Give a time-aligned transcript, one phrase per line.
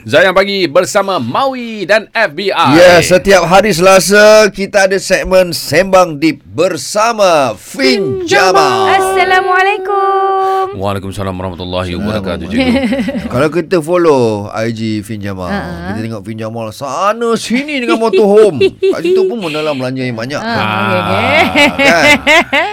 [0.00, 2.72] Zayan Pagi bersama Maui dan FBI.
[2.72, 8.96] Ya, setiap hari Selasa kita ada segmen Sembang Deep bersama Fin Jamal.
[8.96, 10.39] Assalamualaikum.
[10.70, 12.46] Waalaikumsalam warahmatullahi wabarakatuh.
[13.32, 15.90] Kalau kita follow IG Fin Jamal, Ha-ha.
[15.90, 18.62] kita tengok Fin Jamal sana sini dengan motorhome.
[18.78, 20.38] Kat situ pun menalam belanja yang banyak.
[20.38, 21.66] Okey.
[21.74, 22.04] kan?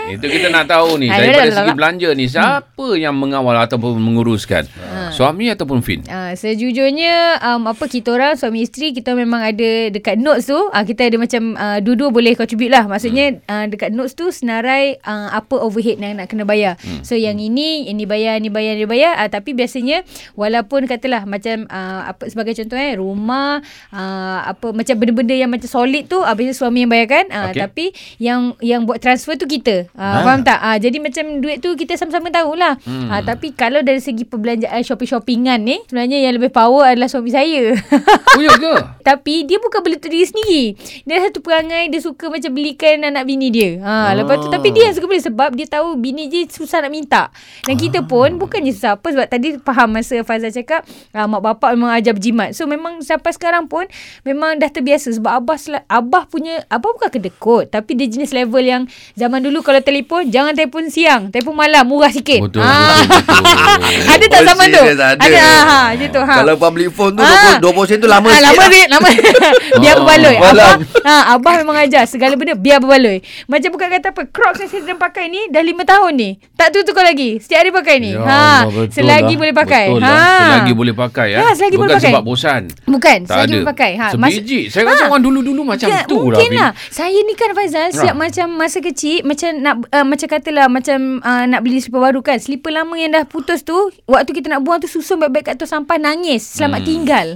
[0.13, 4.69] Itu kita nak tahu ni Ayolah, daripada segi belanja ni siapa yang mengawal ataupun menguruskan?
[5.07, 6.03] Suami ataupun Fin?
[6.05, 10.83] Uh, sejujurnya um, apa kita orang suami isteri kita memang ada dekat notes tu uh,
[10.83, 15.31] kita ada macam uh, dua-dua boleh contribute lah maksudnya uh, dekat notes tu senarai uh,
[15.31, 19.15] apa overhead yang nak kena bayar so yang ini ini bayar ini bayar ini bayar
[19.15, 20.03] uh, tapi biasanya
[20.35, 23.63] walaupun katalah macam uh, apa sebagai contoh eh rumah
[23.95, 27.61] uh, apa macam benda-benda yang macam solid tu uh, biasanya suami yang bayarkan uh, Okey.
[27.63, 27.85] tapi
[28.19, 30.23] yang yang buat transfer tu kita uh, Ah.
[30.23, 33.11] faham tak uh, jadi macam duit tu kita sama-sama tahulah hmm.
[33.11, 37.75] uh, tapi kalau dari segi perbelanjaan shopping-shoppingan ni sebenarnya yang lebih power adalah suami saya
[38.37, 38.73] Oh ya ke?
[39.01, 40.63] Tapi dia bukan beli untuk diri sendiri.
[41.07, 43.79] Dia satu perangai dia suka macam belikan anak bini dia.
[43.81, 46.91] Ha, lepas tu tapi dia yang suka beli sebab dia tahu bini dia susah nak
[46.91, 47.31] minta.
[47.63, 51.69] Dan kita pun bukannya susah apa sebab tadi faham masa Fazal cakap ah, mak bapak
[51.71, 52.51] memang ajar berjimat.
[52.51, 53.85] So memang sampai sekarang pun
[54.21, 58.59] memang dah terbiasa sebab abah sel- abah punya abah bukan kedekut tapi dia jenis level
[58.59, 62.41] yang zaman dulu kalau telefon jangan telefon siang, telefon malam murah sikit.
[62.43, 62.97] Betul, Ah.
[62.99, 63.77] betul, betul.
[64.13, 64.81] ada tak Oh, zaman tu?
[64.83, 65.05] ada.
[65.15, 66.35] Ada ha, ha gitu ha.
[66.37, 67.55] Kalau public phone tu Ah.
[67.55, 68.45] 20, 20 sen tu lama Ah, sikit.
[68.47, 68.67] lama lah.
[68.67, 69.09] sikit lama.
[69.81, 70.35] biar Oh, berbaloi.
[70.39, 70.73] Abah,
[71.03, 73.19] ha, abah memang ajar segala benda biar berbaloi.
[73.45, 76.29] Macam bukan kata apa, Crocs yang saya sedang pakai ni dah 5 tahun ni.
[76.57, 77.37] Tak tukar lagi.
[77.37, 78.11] Setiap hari pakai ni.
[78.11, 79.39] Ya ha, Allah, betul selagi lah.
[79.39, 79.85] boleh pakai.
[79.87, 80.09] Betul ha.
[80.09, 80.39] lah.
[80.41, 81.37] Selagi boleh pakai ya.
[81.37, 82.09] Ya, selagi Bukan boleh pakai.
[82.09, 82.61] sebab bosan.
[82.83, 83.53] Bukan, Tak selagi ada.
[83.53, 83.91] boleh pakai.
[83.93, 84.59] Ha, mas- Sebiji.
[84.67, 85.07] Saya rasa Ha.
[85.07, 86.23] orang dulu-dulu macam Ya, tu lah.
[86.33, 86.71] mungkin lah.
[86.89, 88.19] Saya ni kan Faizal siap Ha.
[88.19, 92.37] macam masa kecil macam nak uh, macam katalah macam uh, nak beli slipper baru kan.
[92.37, 95.65] Slipper lama yang dah putus tu waktu kita nak buang tu susun baik-baik kat tu
[95.65, 96.87] sampah nangis selamat Hmm.
[96.87, 97.27] tinggal.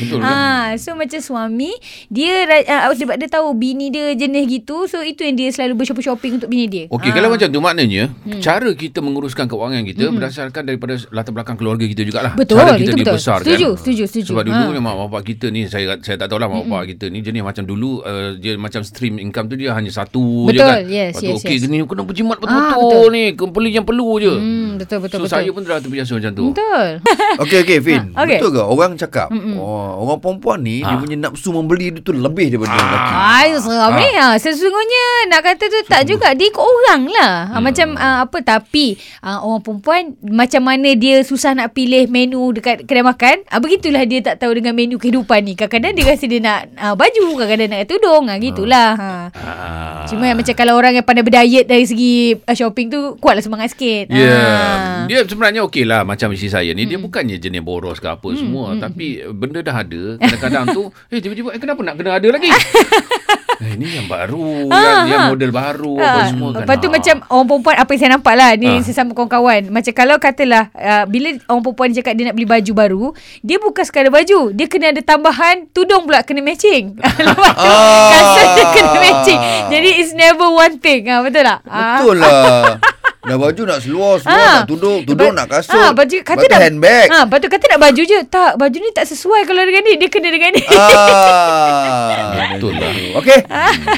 [0.00, 0.24] Betul ke?
[0.24, 0.34] Ha,
[0.76, 1.74] so macam suami
[2.06, 6.38] dia uh, sebab dia tahu bini dia jenis gitu, so itu yang dia selalu bershopping-shopping
[6.38, 6.84] untuk bini dia.
[6.88, 7.14] Okey, Ha.
[7.14, 8.38] kalau macam tu maknanya hmm.
[8.38, 10.14] cara kita menguruskan kewangan kita hmm.
[10.14, 12.32] berdasarkan daripada latar belakang keluarga kita jugalah.
[12.34, 13.06] Betul, cara kita itu betul.
[13.10, 13.46] dibesarkan.
[13.48, 14.30] Setuju, setuju, setuju.
[14.30, 14.70] Sebab dulu Ha.
[14.70, 14.80] ha.
[14.80, 18.00] mak bapak kita ni saya saya tak tahulah mak bapak kita ni jenis macam dulu
[18.00, 20.78] uh, dia macam stream income tu dia hanya satu je Betul, kan.
[20.84, 21.62] yes, Lepas yes, okey yes.
[21.62, 23.06] gini kena berjimat Ah, betul-betul betul.
[23.10, 24.34] ni, kembali yang perlu je.
[24.34, 25.32] Hmm, betul betul so betul.
[25.32, 26.44] saya pun dah terbiasa macam tu.
[26.50, 26.86] Betul.
[27.42, 28.02] Okey okey Fin.
[28.10, 28.38] Ha, okey.
[28.38, 31.00] Betul ke orang cakap oh, orang perempuan ni dia Ha.
[31.00, 32.78] punya nafsu membeli dia tu lebih daripada Ah.
[32.80, 33.14] lelaki.
[33.14, 34.10] Ay, seram ni.
[34.14, 34.26] Ha.
[34.36, 36.32] Sesungguhnya nak kata tu tak juga.
[36.32, 37.32] Dia ikut orang lah.
[37.54, 38.38] Ha, Macam uh, apa.
[38.42, 43.46] Tapi uh, orang perempuan macam mana dia susah nak pilih menu dekat kedai makan.
[43.46, 45.54] Uh, begitulah dia tak tahu dengan menu kehidupan ni.
[45.54, 47.26] Kadang-kadang dia rasa dia nak uh, baju.
[47.38, 48.24] Kadang-kadang nak tudung.
[48.26, 48.90] Ha, gitulah.
[48.98, 49.10] Ha.
[49.30, 50.02] Ah.
[50.10, 53.70] Cuma yang macam kalau orang yang pandai berdiet dari segi uh, shopping tu kuatlah semangat
[53.70, 54.10] sikit.
[54.10, 54.42] Ya, yeah.
[54.74, 55.04] Ah.
[55.06, 56.90] dia sebenarnya okey lah macam isteri saya ni.
[56.90, 58.74] Dia bukannya jenis boros ke apa semua.
[58.74, 60.18] Tapi benda dah ada.
[60.18, 60.82] Kadang-kadang tu,
[61.14, 62.50] eh tiba-tiba eh, kenapa nak kena ada lagi?
[63.56, 65.04] eh, ini yang baru kan.
[65.04, 66.60] Yang model baru apa Ah, semua kan.
[66.62, 66.92] Lepas tu Ah.
[66.92, 68.80] macam orang perempuan apa yang saya nampak lah ni Ah.
[68.80, 69.62] sesama kawan-kawan.
[69.68, 73.04] Macam kalau katalah uh, bila orang perempuan cakap dia nak beli baju baru,
[73.40, 76.96] dia bukan sekadar baju, dia kena ada tambahan tudung pula kena matching.
[77.20, 78.10] Lepas tu Ah.
[78.10, 79.40] kasut dia kena matching.
[79.68, 81.06] Jadi it's never one thing.
[81.06, 81.58] Ha, betul tak?
[81.64, 81.98] Ah.
[81.98, 82.78] Betul lah.
[83.24, 84.54] Dah baju nak seluar, seluar Ah.
[84.54, 85.74] nak tudung, tudung Lepas- nak kasut.
[85.74, 87.06] Ah, baju kata Lepas tu nak handbag.
[87.08, 88.18] Ah, lepas tu kata nak baju je.
[88.26, 89.94] Tak, baju ni tak sesuai kalau dengan ni.
[89.96, 90.62] Dia kena dengan ni.
[90.68, 92.92] Ah, Betul lah.
[93.16, 93.38] Okey.